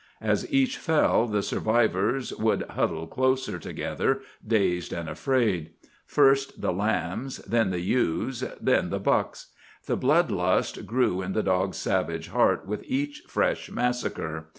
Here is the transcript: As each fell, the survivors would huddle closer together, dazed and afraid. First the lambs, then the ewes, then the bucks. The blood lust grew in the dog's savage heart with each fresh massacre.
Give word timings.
As 0.21 0.51
each 0.51 0.77
fell, 0.79 1.27
the 1.27 1.43
survivors 1.43 2.33
would 2.33 2.63
huddle 2.71 3.05
closer 3.05 3.59
together, 3.59 4.21
dazed 4.47 4.91
and 4.93 5.07
afraid. 5.07 5.73
First 6.07 6.59
the 6.59 6.73
lambs, 6.73 7.37
then 7.45 7.69
the 7.69 7.81
ewes, 7.81 8.43
then 8.59 8.89
the 8.89 8.99
bucks. 8.99 9.51
The 9.85 9.95
blood 9.95 10.31
lust 10.31 10.87
grew 10.87 11.21
in 11.21 11.33
the 11.33 11.43
dog's 11.43 11.77
savage 11.77 12.29
heart 12.29 12.65
with 12.65 12.81
each 12.87 13.25
fresh 13.27 13.69
massacre. 13.69 14.49